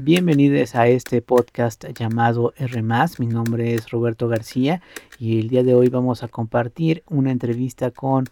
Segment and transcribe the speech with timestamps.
[0.00, 2.84] Bienvenidos a este podcast llamado R+.
[3.18, 4.80] Mi nombre es Roberto García
[5.18, 8.26] y el día de hoy vamos a compartir una entrevista con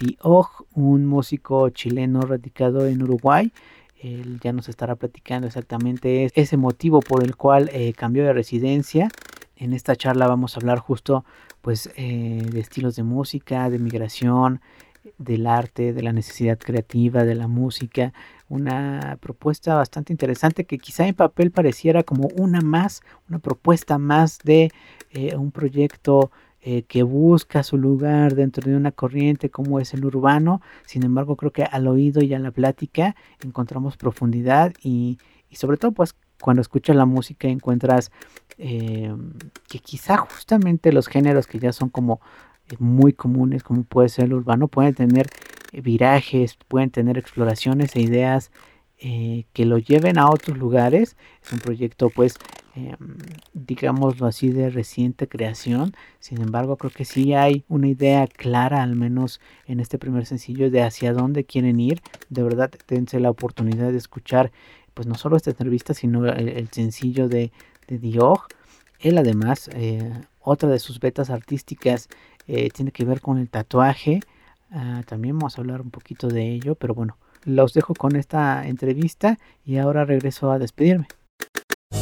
[0.00, 3.52] Diog, un músico chileno radicado en Uruguay.
[4.00, 9.08] Él ya nos estará platicando exactamente ese motivo por el cual eh, cambió de residencia.
[9.54, 11.24] En esta charla vamos a hablar justo
[11.60, 14.60] pues eh, de estilos de música, de migración,
[15.18, 18.12] del arte, de la necesidad creativa, de la música,
[18.52, 24.40] una propuesta bastante interesante que quizá en papel pareciera como una más, una propuesta más
[24.44, 24.70] de
[25.10, 30.04] eh, un proyecto eh, que busca su lugar dentro de una corriente como es el
[30.04, 30.60] urbano.
[30.84, 35.78] Sin embargo, creo que al oído y a la plática encontramos profundidad y, y sobre
[35.78, 38.12] todo pues cuando escuchas la música encuentras
[38.58, 39.14] eh,
[39.66, 42.20] que quizá justamente los géneros que ya son como
[42.78, 45.28] muy comunes como puede ser el urbano pueden tener
[45.80, 48.50] virajes, pueden tener exploraciones e ideas
[48.98, 51.16] eh, que lo lleven a otros lugares.
[51.42, 52.36] Es un proyecto pues
[52.74, 52.94] eh,
[53.52, 55.92] digámoslo así de reciente creación.
[56.20, 60.70] Sin embargo creo que sí hay una idea clara al menos en este primer sencillo
[60.70, 62.00] de hacia dónde quieren ir.
[62.28, 64.52] De verdad dense la oportunidad de escuchar
[64.94, 67.52] pues no solo esta entrevista sino el, sencillo de,
[67.88, 68.46] de Diog.
[69.00, 72.08] Él además, eh, otra de sus betas artísticas
[72.46, 74.20] eh, tiene que ver con el tatuaje.
[74.74, 78.66] Uh, también vamos a hablar un poquito de ello, pero bueno, los dejo con esta
[78.66, 81.08] entrevista y ahora regreso a despedirme.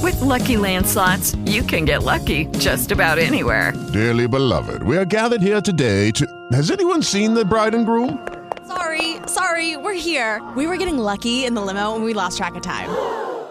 [0.03, 3.73] With lucky landslots, you can get lucky just about anywhere.
[3.93, 6.25] Dearly beloved, we are gathered here today to.
[6.53, 8.19] Has anyone seen the bride and groom?
[8.67, 10.41] Sorry, sorry, we're here.
[10.57, 12.89] We were getting lucky in the limo and we lost track of time.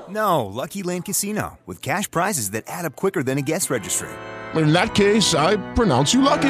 [0.10, 4.10] No, Lucky Land Casino, with cash prizes that add up quicker than a guest registry.
[4.56, 6.50] In that case, I pronounce you lucky.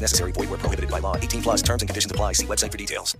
[0.00, 0.32] Necessary.
[0.36, 1.16] Were prohibited by law.
[1.16, 1.62] 18 plus.
[1.62, 2.34] Terms and conditions apply.
[2.34, 3.16] See website for details.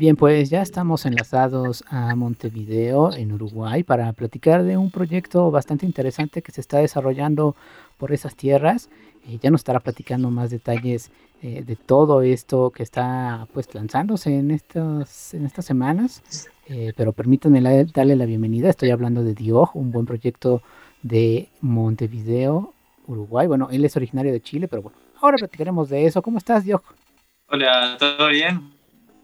[0.00, 5.84] Bien, pues ya estamos enlazados a Montevideo, en Uruguay, para platicar de un proyecto bastante
[5.84, 7.54] interesante que se está desarrollando
[7.98, 8.88] por esas tierras.
[9.26, 11.10] Eh, ya nos estará platicando más detalles
[11.42, 16.22] eh, de todo esto que está pues lanzándose en estas, en estas semanas.
[16.66, 18.70] Eh, pero permítanme la, darle la bienvenida.
[18.70, 20.62] Estoy hablando de Diog, un buen proyecto
[21.02, 22.72] de Montevideo,
[23.06, 23.46] Uruguay.
[23.46, 26.22] Bueno, él es originario de Chile, pero bueno, ahora platicaremos de eso.
[26.22, 26.82] ¿Cómo estás, Diog?
[27.48, 28.70] Hola, ¿todo bien?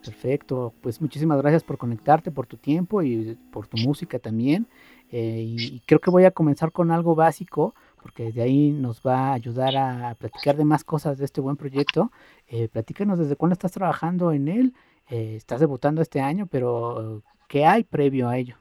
[0.05, 4.67] Perfecto, pues muchísimas gracias por conectarte, por tu tiempo y por tu música también.
[5.13, 7.75] Eh, y creo que voy a comenzar con algo básico,
[8.07, 11.57] porque de ahí nos va a ayudar a platicar de más cosas de este buen
[11.57, 12.13] proyecto.
[12.47, 14.75] Eh, platícanos desde cuándo estás trabajando en él.
[15.09, 18.57] Eh, estás debutando este año, pero ¿qué hay previo a ello?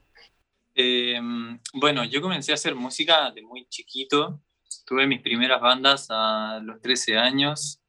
[0.74, 1.22] Eh,
[1.76, 4.42] bueno, yo comencé a hacer música de muy chiquito.
[4.84, 7.80] Tuve mis primeras bandas a los 13 años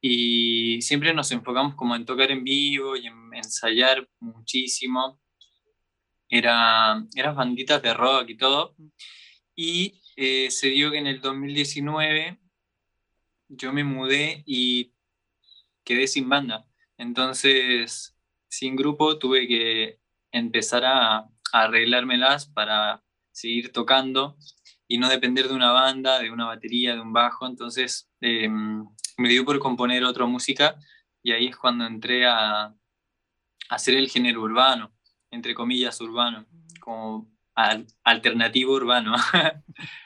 [0.00, 5.20] y siempre nos enfocamos como en tocar en vivo y en ensayar muchísimo.
[6.30, 8.74] Era, eran banditas de rock y todo.
[9.54, 12.38] Y eh, se dio que en el 2019
[13.48, 14.92] yo me mudé y
[15.84, 16.66] quedé sin banda.
[16.98, 18.16] Entonces,
[18.48, 20.00] sin grupo, tuve que
[20.32, 24.36] empezar a, arreglármelas para seguir tocando
[24.88, 27.46] y no depender de una banda, de una batería, de un bajo.
[27.46, 28.84] Entonces, em,
[29.18, 30.76] me dio por componer otra música
[31.22, 32.74] y ahí es cuando entré a,
[33.68, 34.92] hacer el género urbano,
[35.30, 36.46] entre comillas urbano,
[36.80, 37.28] como
[38.04, 39.14] alternativo urbano.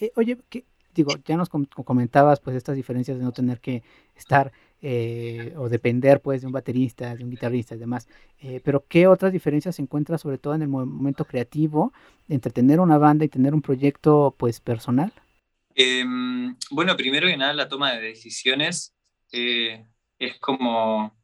[0.00, 0.38] Eh, oye,
[0.94, 3.82] digo, ya nos comentabas pues estas diferencias de no tener que
[4.16, 4.50] estar
[4.80, 8.08] eh, o depender pues de un baterista, de un guitarrista y demás.
[8.40, 11.92] Eh, pero ¿qué otras diferencias se encuentra sobre todo en el momento creativo
[12.28, 15.12] entre tener una banda y tener un proyecto pues personal?
[15.74, 18.94] Em, bueno, primero que nada la toma de decisiones
[19.30, 21.16] es como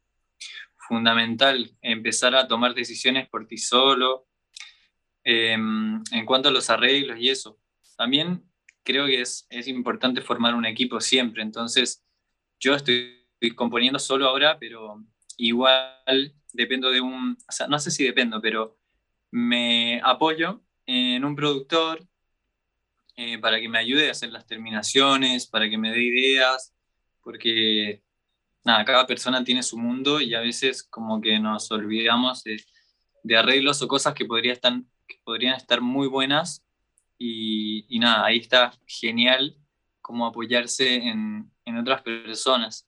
[0.77, 4.27] fundamental empezar a tomar decisiones por ti solo
[5.23, 7.59] em, en cuanto a los arreglos y eso.
[7.97, 8.47] También
[8.87, 11.43] creo que es, es importante formar un equipo siempre.
[11.43, 12.05] Entonces,
[12.57, 15.03] yo estoy componiendo solo ahora, pero
[15.35, 18.77] igual dependo de un, o sea, no sé si dependo, pero
[19.29, 21.99] me apoyo en un productor
[23.17, 26.73] eh, para que me ayude a hacer las terminaciones, para que me dé ideas,
[27.21, 28.01] porque
[28.63, 32.63] nada, cada persona tiene su mundo y a veces como que nos olvidamos de,
[33.23, 36.63] de arreglos o cosas que, podría estar, que podrían estar muy buenas
[37.17, 39.57] y, nada, ahí está genial
[40.01, 42.87] como apoyarse en, otras personas.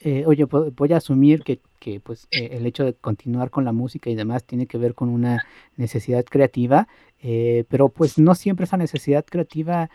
[0.00, 1.60] Eh, oye, voy a asumir que,
[2.00, 5.08] pues, eh, el hecho de continuar con la música y demás tiene que ver con
[5.08, 5.44] una
[5.76, 6.88] necesidad creativa,
[7.22, 9.90] eh, pero pues no siempre esa necesidad creativa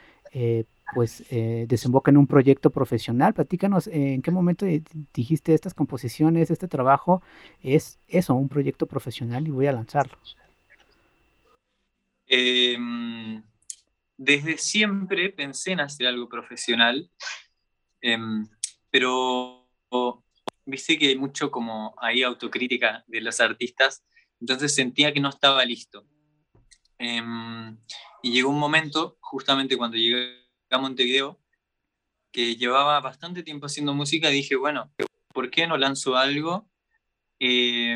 [0.94, 3.34] pues desemboca en un proyecto profesional.
[3.34, 4.66] Platícanos, ¿en qué momento
[5.14, 7.22] dijiste estas composiciones, este trabajo
[7.62, 10.18] es eso, un proyecto profesional y voy a lanzarlo?
[12.32, 13.44] Em,
[14.16, 17.10] desde siempre pensé en hacer algo profesional,
[18.02, 18.48] em,
[18.92, 19.68] pero
[20.64, 24.06] viste que hay mucho como ahí autocrítica de los artistas,
[24.40, 26.06] entonces sentía que no estaba listo.
[27.00, 27.78] Em,
[28.22, 31.40] y llegó un momento, justamente cuando llegué a Montevideo,
[32.32, 34.94] que llevaba bastante tiempo haciendo música, dije, bueno,
[35.34, 36.70] ¿por qué no lanzo algo?
[37.42, 37.96] y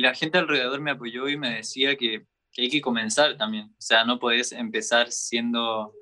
[0.00, 3.66] la gente alrededor me apoyó y me decía que que hay que comenzar también.
[3.66, 5.92] O sea, no podés empezar siendo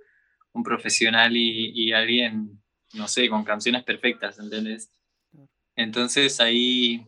[0.53, 2.63] un profesional y, alguien,
[2.93, 4.91] no sé, con canciones perfectas, ¿entendés?
[5.75, 7.07] Entonces ahí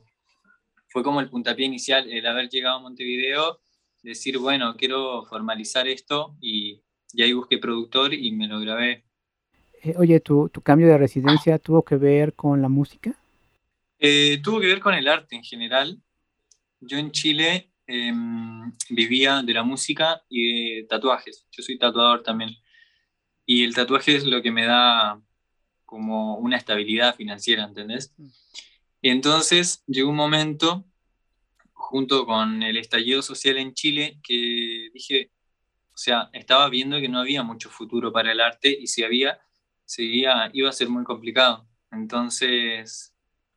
[0.88, 3.60] fue como el puntapié inicial, el haber llegado a Montevideo,
[4.02, 6.80] decir, bueno, quiero formalizar esto y,
[7.22, 9.04] ahí busqué productor y me lo grabé.
[9.82, 13.14] Eh, oye, ¿tu, ¿tu, cambio de residencia tuvo que ver con la música?
[13.98, 16.00] Eh, tuvo que ver con el arte en general.
[16.80, 21.46] Yo en Chile Em, vivía de la música y de tatuajes.
[21.50, 22.56] Yo soy tatuador también.
[23.44, 25.20] Y el tatuaje es lo que me da
[25.84, 28.14] como una estabilidad financiera, ¿entendés?
[29.02, 30.86] Y entonces llegó un momento,
[31.74, 35.30] junto con el estallido social en Chile, que dije,
[35.92, 39.40] o sea, estaba viendo que no había mucho futuro para el arte y si había,
[39.84, 41.68] seguía, iba a ser muy complicado.
[41.92, 43.14] Entonces,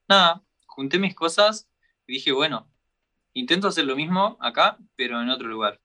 [0.08, 1.70] nada, junté mis cosas
[2.06, 2.70] y dije, bueno,
[3.38, 5.80] intento hacer lo mismo acá, pero en otro lugar.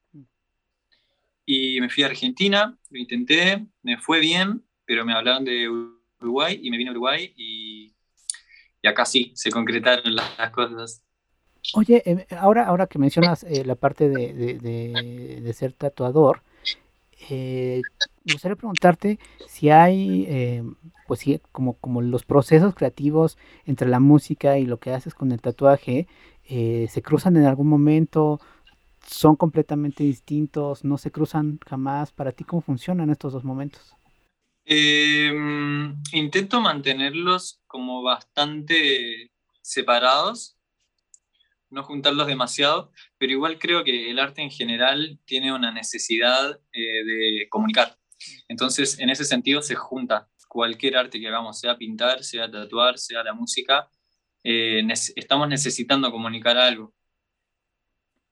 [1.45, 5.69] Y me fui a Argentina, lo intenté, me fue bien, pero me hablaron de
[6.19, 7.93] Uruguay y me vine a Uruguay y,
[8.87, 11.03] acá sí, se concretaron las, cosas.
[11.73, 16.41] Oye, em, ahora, ahora que mencionas eh, la parte de, ser tatuador,
[17.29, 17.81] eh,
[18.23, 20.63] me gustaría preguntarte si hay, eh,
[21.07, 25.31] pues sí, como, como los procesos creativos entre la música y lo que haces con
[25.31, 26.07] el tatuaje,
[26.45, 28.39] eh, se cruzan en algún momento,
[29.05, 32.11] son completamente distintos, no se cruzan jamás.
[32.11, 33.95] ¿Para ti cómo funcionan estos dos momentos?
[34.65, 39.31] Em, intento mantenerlos como bastante
[39.61, 40.57] separados,
[41.69, 47.03] no juntarlos demasiado, pero igual creo que el arte en general tiene una necesidad eh,
[47.03, 47.97] de comunicar.
[48.47, 53.23] Entonces, en ese sentido se junta cualquier arte que hagamos, sea pintar, sea tatuar, sea
[53.23, 53.89] la música,
[54.43, 54.85] eh,
[55.15, 56.93] estamos necesitando comunicar algo.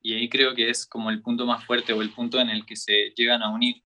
[0.02, 2.66] Y ahí creo que es como el punto más fuerte o el punto en el
[2.66, 3.84] que se llegan a unir.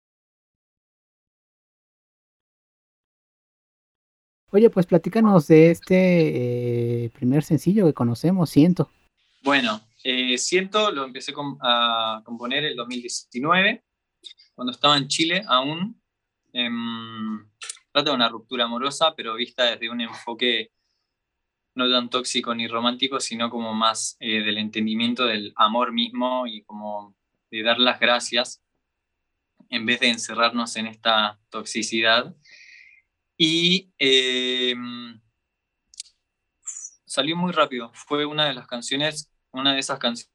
[4.51, 8.89] Oye, pues platícanos de este eh, primer sencillo que conocemos, Siento.
[9.43, 13.83] Bueno, Eh, Siento lo empecé a componer el 2019,
[14.53, 15.99] cuando estaba en Chile aún.
[16.53, 17.49] Em,
[17.91, 20.71] trata de una ruptura amorosa, pero vista desde un enfoque
[21.75, 26.63] no tan tóxico ni romántico, sino como más eh, del entendimiento del amor mismo y
[26.63, 27.15] como
[27.51, 28.63] de dar las gracias
[29.69, 32.33] en vez de encerrarnos en esta toxicidad.
[33.37, 35.19] Y em,
[37.05, 37.91] salió muy rápido.
[37.93, 40.29] Fue una de las canciones, una de esas canciones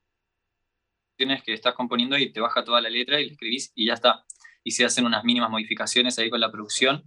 [1.44, 4.24] que estás componiendo y te baja toda la letra y la escribís y ya está.
[4.62, 7.04] Y se hacen unas mínimas modificaciones ahí con la producción.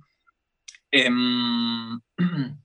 [0.90, 2.00] Em,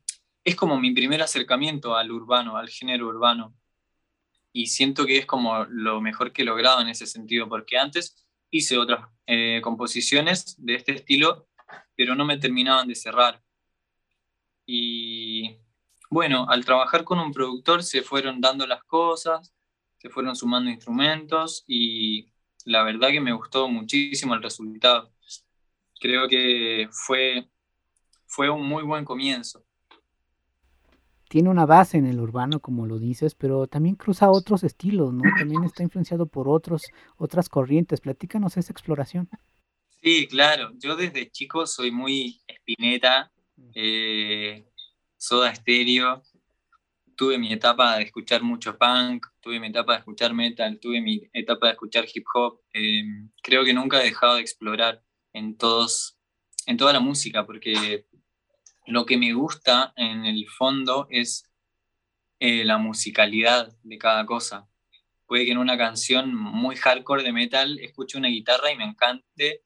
[0.48, 3.54] es como mi primer acercamiento al urbano, al género urbano.
[4.52, 8.26] Y siento que es como lo mejor que he logrado en ese sentido, porque antes
[8.50, 11.48] hice otras eh, composiciones de este estilo,
[11.94, 13.42] pero no me terminaban de cerrar.
[14.64, 15.58] Y
[16.10, 19.54] bueno, al trabajar con un productor se fueron dando las cosas,
[19.98, 22.32] se fueron sumando instrumentos y
[22.64, 25.12] la verdad que me gustó muchísimo el resultado.
[26.00, 27.50] Creo que fue,
[28.26, 29.67] fue un muy buen comienzo
[31.28, 35.23] tiene una base en el urbano, como lo dices, pero también cruza otros estilos, ¿no?
[35.38, 36.82] También está influenciado por otros,
[37.16, 38.00] otras corrientes.
[38.00, 39.28] Platícanos esa exploración.
[40.02, 40.73] Sí, claro.
[40.78, 43.30] Yo desde chico soy muy espineta,
[43.75, 44.64] eh,
[45.16, 46.23] soda estéreo.
[47.14, 51.28] Tuve mi etapa de escuchar mucho punk, tuve mi etapa de escuchar metal, tuve mi
[51.32, 52.61] etapa de escuchar hip hop.
[52.73, 53.02] Eh,
[53.42, 56.16] creo que nunca he dejado de explorar en todos,
[56.66, 58.06] en toda la música, porque
[58.88, 61.45] lo que me gusta en el fondo es
[62.40, 64.66] eh, la musicalidad de cada cosa.
[65.26, 69.62] Puede que en una canción muy hardcore de metal escuche una guitarra y me encante,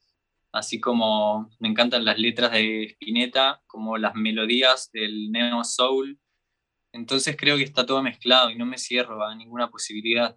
[0.51, 6.19] así como me encantan las letras de Spinetta, como las melodías del neo soul.
[6.91, 10.37] Entonces creo que está todo mezclado y no me cierro a ninguna posibilidad.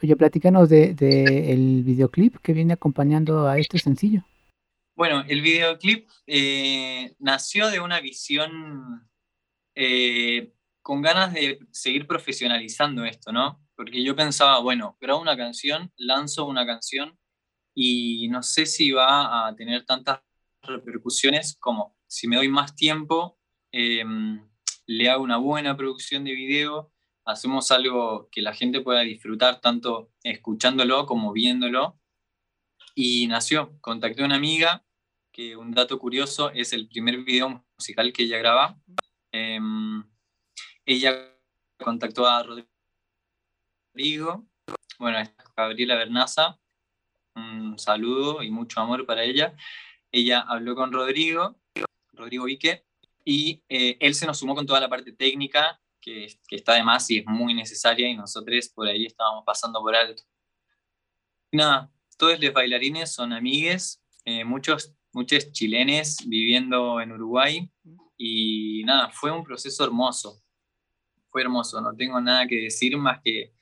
[0.00, 4.24] Oye, platícanos del de, el videoclip que viene acompañando a este sencillo.
[4.96, 9.08] Bueno, el videoclip eh, nació de una visión
[9.74, 13.60] eh, con ganas de seguir profesionalizando esto, ¿no?
[13.74, 17.18] Porque yo pensaba, bueno, grabo una canción, lanzo una canción
[17.74, 20.20] y no sé si va a tener tantas
[20.62, 23.38] repercusiones como si me doy más tiempo,
[23.72, 24.48] em,
[24.86, 26.92] le hago una buena producción de video,
[27.24, 31.98] hacemos algo que la gente pueda disfrutar tanto escuchándolo como viéndolo
[32.94, 33.76] y nació.
[33.80, 34.83] Contacté a una amiga,
[35.34, 38.78] que un dato curioso es el primer video musical que ella graba.
[39.32, 40.04] Em,
[40.86, 41.36] ella
[41.76, 42.44] contactó a
[43.92, 44.46] Rodrigo,
[44.96, 45.18] bueno,
[45.56, 46.60] Gabriela Bernaza,
[47.34, 49.56] un saludo y mucho amor para ella.
[50.12, 51.56] Ella habló con Rodrigo,
[52.12, 52.86] Rodrigo Vique,
[53.24, 56.84] y eh, él se nos sumó con toda la parte técnica, que, que está de
[56.84, 60.22] más y es muy necesaria, y nosotros por ahí estábamos pasando por alto.
[61.50, 67.70] Nada, todos los bailarines son amigues, eh, muchos, muchos chilenes viviendo en Uruguay
[68.16, 70.42] y nada, fue un proceso hermoso,
[71.30, 73.52] fue hermoso, no tengo nada que decir más que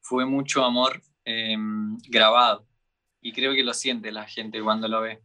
[0.00, 2.66] fue mucho amor em, grabado
[3.20, 5.20] y creo que lo siente la gente cuando lo ve.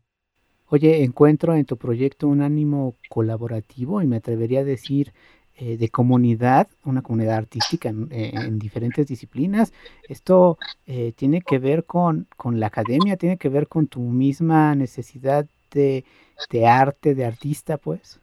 [0.68, 5.14] Oye, encuentro en tu proyecto un ánimo colaborativo y me atrevería a decir
[5.56, 9.72] eh, de comunidad, una comunidad artística en, eh, diferentes disciplinas.
[10.10, 15.48] Esto eh, tiene que ver con, la academia, tiene que ver con tu misma necesidad
[15.74, 18.20] de, arte, de artista, pues.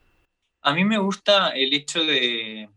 [0.63, 2.69] A mí me gusta el hecho de,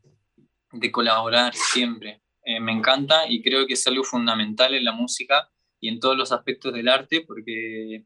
[0.72, 2.22] de colaborar siempre.
[2.62, 5.50] me encanta y creo que es algo fundamental en la música
[5.80, 8.06] y en todos los aspectos del arte porque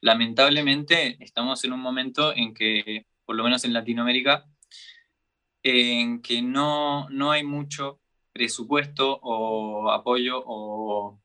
[0.00, 4.46] lamentablemente estamos en un momento en que, por lo menos en Latinoamérica,
[5.62, 8.00] en que no, no hay mucho
[8.32, 11.20] presupuesto o apoyo o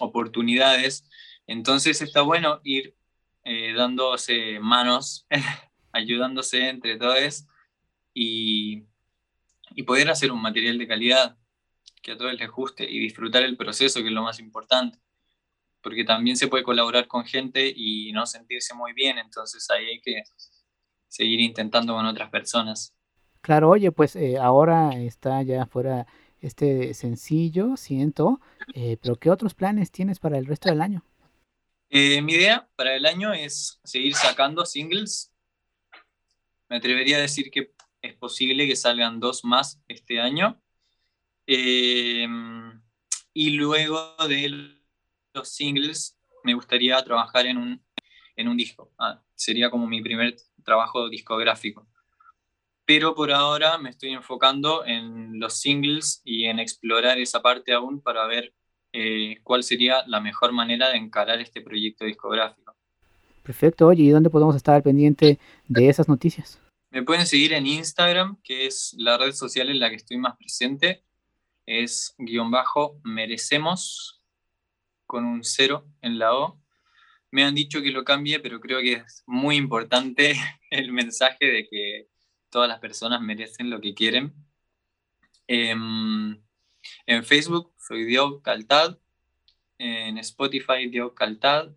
[0.00, 1.08] oportunidades.
[1.46, 2.94] Entonces está bueno ir
[3.48, 5.24] eh, dándose manos,
[5.92, 7.46] ayudándose entre todos
[8.12, 8.82] y,
[9.76, 11.36] y poder hacer un material de calidad
[12.02, 14.98] que a todos les guste y disfrutar el proceso, que es lo más importante.
[15.80, 20.00] Porque también se puede colaborar con gente y no sentirse muy bien, entonces ahí hay
[20.00, 20.24] que
[21.06, 22.92] seguir intentando con otras personas.
[23.42, 26.08] Claro, oye, pues eh, ahora está ya fuera
[26.40, 28.40] este sencillo, siento,
[28.74, 31.04] eh, pero ¿qué otros planes tienes para el resto del año?
[31.88, 35.32] Eh, mi idea para el año es seguir sacando singles.
[36.68, 40.60] Me atrevería a decir que es posible que salgan dos más este año.
[41.46, 42.82] Em,
[43.32, 44.80] y luego de
[45.34, 47.84] los singles, me gustaría trabajar en un,
[48.36, 48.92] en un disco.
[48.98, 51.86] Ah, sería como mi primer trabajo discográfico.
[52.84, 58.00] pero por ahora me estoy enfocando en los singles y en explorar esa parte aún
[58.00, 58.54] para ver
[58.98, 62.74] eh, cuál sería la mejor manera de encarar este proyecto discográfico.
[63.42, 65.38] Perfecto, oye, ¿y dónde podemos estar al pendiente
[65.68, 66.58] de esas noticias?
[66.90, 70.34] Me pueden seguir en Instagram, que es la red social en la que estoy más
[70.38, 71.04] presente.
[71.66, 74.22] Es guion bajo merecemos
[75.04, 76.58] con un cero en la O.
[77.30, 80.36] Me han dicho que lo cambie, pero creo que es muy importante
[80.70, 82.08] el mensaje de que
[82.48, 84.32] todas las personas merecen lo que quieren.
[85.46, 86.40] Em,
[87.06, 88.98] en Facebook soy Dio Caltad,
[89.78, 91.68] en Spotify Dio Caltad,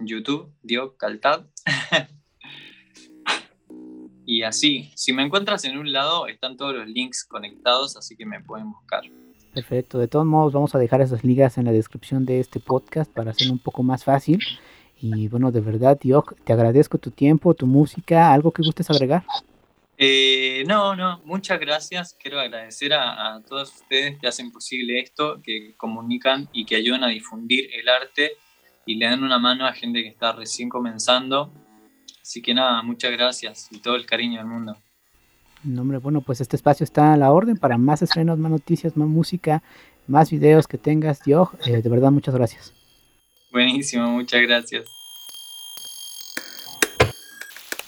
[0.00, 1.46] YouTube Dio Caltad.
[4.26, 8.26] y así, si me encuentras en un lado, están todos los links conectados, así que
[8.26, 9.02] me pueden buscar.
[9.54, 13.10] Perfecto, de todos modos vamos a dejar esas ligas en la descripción de este podcast
[13.10, 14.40] para hacerlo un poco más fácil.
[15.00, 19.24] Y bueno, de verdad, Dio, te agradezco tu tiempo, tu música, algo que gustes agregar.
[19.98, 22.14] Eh, no, no, muchas gracias.
[22.20, 27.08] Quiero agradecer a, todos ustedes que hacen posible esto, que comunican y que ayudan a
[27.08, 28.32] difundir el arte
[28.84, 31.52] y le dan una mano a gente que está recién comenzando.
[32.20, 34.76] Así que nada, muchas gracias y todo el cariño del mundo.
[35.64, 38.96] No, hombre, bueno, pues este espacio está a la orden para más estrenos, más noticias,
[38.96, 39.62] más música,
[40.06, 41.20] más videos que tengas.
[41.24, 42.74] Yo, eh, de verdad, muchas gracias.
[43.50, 44.95] Buenísimo, muchas gracias.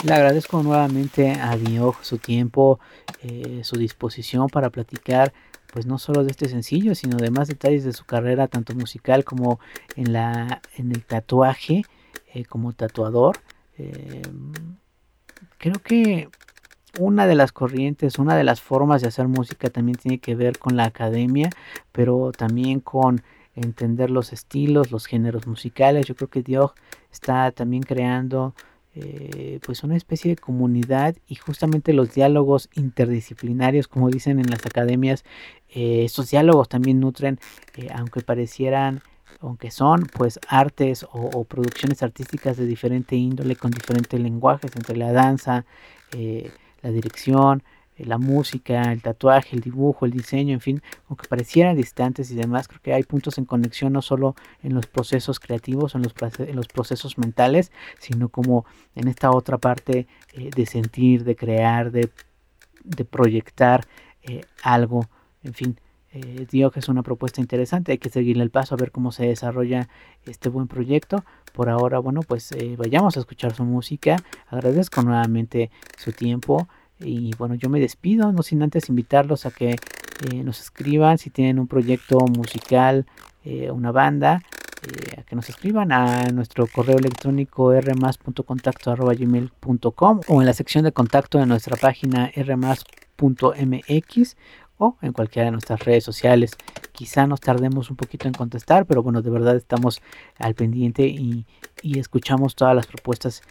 [0.05, 2.79] Le agradezco nuevamente a Dios su tiempo,
[3.21, 5.33] eh, su disposición para platicar,
[5.73, 9.25] pues no solo de este sencillo, sino de más detalles de su carrera, tanto musical
[9.25, 9.59] como
[9.97, 11.85] en, la, en el tatuaje,
[12.33, 13.39] eh, como tatuador.
[13.77, 14.23] Eh,
[15.59, 16.29] creo que
[17.01, 20.61] una de las corrientes, una de las formas de hacer música también tiene que ver
[20.61, 21.51] con la academia,
[21.91, 23.23] pero también con
[23.57, 26.07] entender los estilos, los géneros musicales.
[26.07, 26.71] Yo creo que Dios
[27.11, 28.55] está también creando
[29.01, 34.67] eh, pues una especie de comunidad y justamente los diálogos interdisciplinarios, como dicen en las
[34.67, 35.25] academias,
[35.71, 37.39] eh, estos diálogos también nutren,
[37.77, 39.03] eh, aunque parecieran,
[39.41, 45.13] aunque son pues artes o, producciones artísticas de diferente índole, con diferentes lenguajes, entre la
[45.13, 45.65] danza,
[46.83, 51.77] la dirección, eh, la música, el tatuaje, el dibujo, el diseño, en fin, aunque parecieran
[51.77, 55.95] distantes y demás, creo que hay puntos en conexión no solo en los procesos creativos,
[55.95, 61.25] en los, en los procesos mentales, sino como en esta otra parte eh, de sentir,
[61.25, 62.11] de crear, de,
[63.11, 63.87] proyectar
[64.23, 65.07] eh, algo,
[65.43, 65.81] en fin.
[66.51, 69.27] digo que es una propuesta interesante, hay que seguirle el paso a ver cómo se
[69.27, 69.89] desarrolla
[70.25, 71.25] este buen proyecto.
[71.53, 74.17] Por ahora, bueno, pues vayamos a escuchar su música.
[74.49, 76.69] Agradezco nuevamente su tiempo.
[77.01, 79.77] Y bueno, yo me despido, no sin antes invitarlos a que eh,
[80.43, 83.07] nos escriban si tienen un proyecto musical,
[83.45, 84.43] eh, una banda,
[84.83, 90.91] eh, a que nos escriban a nuestro correo electrónico rmas.contacto.gmail.com o en la sección de
[90.91, 94.37] contacto de nuestra página rmas.mx
[94.79, 96.57] o en cualquiera de nuestras redes sociales.
[96.93, 100.03] Quizá nos tardemos un poquito en contestar, pero bueno, de verdad estamos
[100.39, 101.47] al pendiente y,
[101.83, 103.43] escuchamos todas las propuestas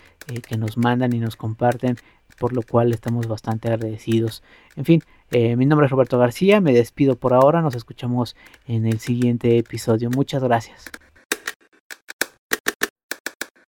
[0.47, 1.95] que nos mandan y nos comparten
[2.39, 4.43] por lo cual estamos bastante agradecidos.
[4.76, 8.36] En fin, eh, mi nombre es Roberto García, me despido por ahora, nos escuchamos
[8.67, 10.10] en el siguiente episodio.
[10.10, 10.86] Muchas gracias.